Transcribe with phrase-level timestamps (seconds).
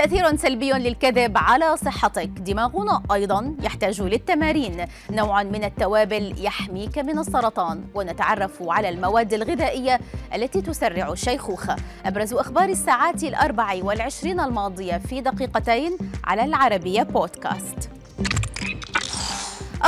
[0.00, 2.28] تأثير سلبي للكذب على صحتك.
[2.28, 4.84] دماغنا أيضا يحتاج للتمارين.
[5.10, 7.84] نوع من التوابل يحميك من السرطان.
[7.94, 10.00] ونتعرف على المواد الغذائية
[10.34, 17.90] التي تسرع الشيخوخة أبرز أخبار الساعات الأربع والعشرين الماضية في دقيقتين على العربية بودكاست.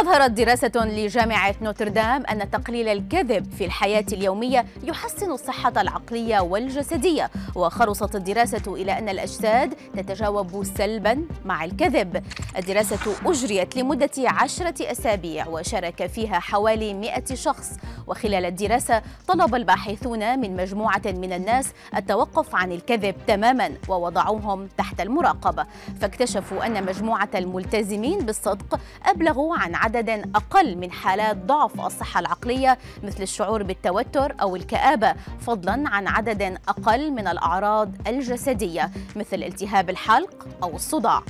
[0.02, 8.14] أظهرت دراسة لجامعة نوتردام أن تقليل الكذب في الحياة اليومية يحسن الصحة العقلية والجسدية وخلصت
[8.14, 12.22] الدراسة إلى أن الأجساد تتجاوب سلبا مع الكذب.
[12.56, 17.70] الدراسة أجريت لمدة عشرة أسابيع وشارك فيها حوالي 100 شخص
[18.12, 25.66] وخلال الدراسة طلب الباحثون من مجموعة من الناس التوقف عن الكذب تماما ووضعوهم تحت المراقبة.
[26.00, 33.22] فاكتشفوا أن مجموعة الملتزمين بالصدق أبلغوا عن عدد أقل من حالات ضعف الصحة العقلية مثل
[33.22, 40.76] الشعور بالتوتر أو الكآبة فضلا عن عدد أقل من الأعراض الجسدية مثل التهاب الحلق أو
[40.76, 41.22] الصداع.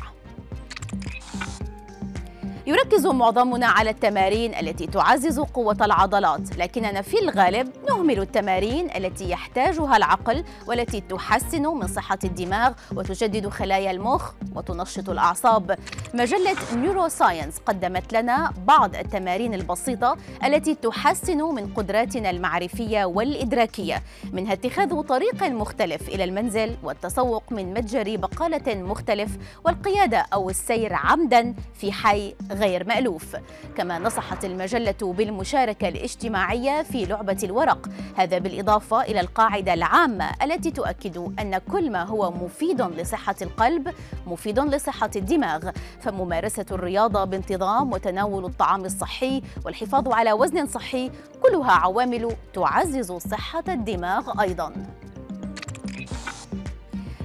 [2.66, 9.96] يركز معظمنا على التمارين التي تعزز قوة العضلات، لكننا في الغالب نهمل التمارين التي يحتاجها
[9.96, 15.78] العقل والتي تحسن من صحة الدماغ وتجدد خلايا المخ وتنشط الأعصاب.
[16.14, 24.52] مجلة نيورو ساينس قدمت لنا بعض التمارين البسيطة التي تحسن من قدراتنا المعرفية والإدراكية، منها
[24.52, 31.92] اتخاذ طريق مختلف إلى المنزل والتسوق من متجر بقالة مختلف والقيادة أو السير عمدا في
[31.92, 33.36] حي غير مألوف.
[33.76, 37.88] كما نصحت المجلة بالمشاركة الاجتماعية في لعبة الورق.
[38.16, 43.94] هذا بالإضافة إلى القاعدة العامة التي تؤكد أن كل ما هو مفيد لصحة القلب
[44.26, 45.70] مفيد لصحة الدماغ.
[46.00, 51.10] فممارسة الرياضة بانتظام وتناول الطعام الصحي والحفاظ على وزن صحي
[51.42, 54.72] كلها عوامل تعزز صحة الدماغ أيضاً.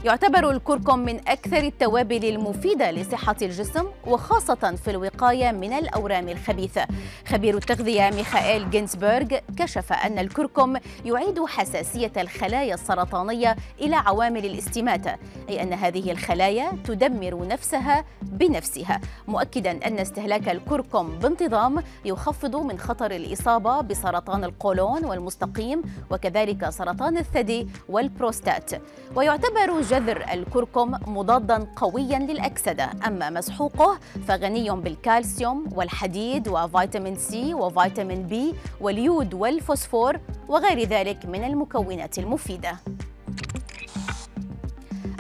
[0.08, 6.88] يعتبر الكركم من أكثر التوابل المفيدة لصحة الجسم وخاصة في الوقاية من الأورام الخبيثة.
[7.28, 10.76] خبير التغذية ميخائيل جينسبرغ كشف أن الكركم
[11.06, 15.16] يعيد حساسية الخلايا السرطانية إلى عوامل الاستماتة
[15.50, 19.02] أي أن هذه الخلايا تدمر نفسها بنفسها.
[19.28, 25.82] مؤكدا أن استهلاك الكركم بانتظام يخفض من خطر الإصابة بسرطان القولون والمستقيم
[26.12, 28.72] وكذلك سرطان الثدي والبروستات.
[29.16, 32.90] ويعتبر جذر الكركم مضادا قويا للأكسدة.
[33.08, 42.20] أما مسحوقه فغني بالكالسيوم والحديد وفيتامين سي وفيتامين بي واليود والفوسفور وغير ذلك من المكونات
[42.20, 42.78] المفيدة.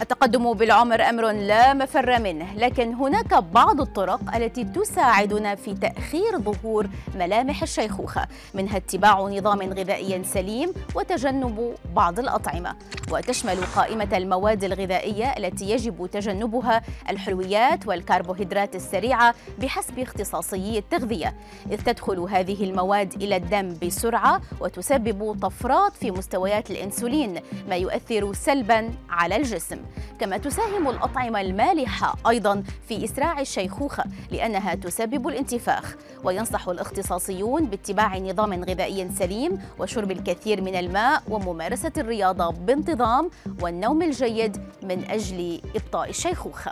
[0.02, 6.88] التقدم بالعمر أمر لا مفر منه لكن هناك بعض الطرق التي تساعدنا في تأخير ظهور
[7.16, 12.76] ملامح الشيخوخة منها اتباع نظام غذائي سليم وتجنب بعض الأطعمة.
[13.12, 21.36] وتشمل قائمة المواد الغذائية التي يجب تجنبها الحلويات والكربوهيدرات السريعة بحسب اختصاصي التغذية.
[21.72, 28.92] إذ تدخل هذه المواد إلى الدم بسرعة وتسبب طفرات في مستويات الإنسولين ما يؤثر سلبا
[29.10, 29.78] على الجسم.
[30.20, 35.96] كما تساهم الأطعمة المالحة أيضا في إسراع الشيخوخة لأنها تسبب الانتفاخ.
[36.24, 43.30] وينصح الاختصاصيون باتباع نظام غذائي سليم وشرب الكثير من الماء وممارسة الرياضة بانتظام
[43.62, 46.72] والنوم الجيد من أجل إبطاء الشيخوخة.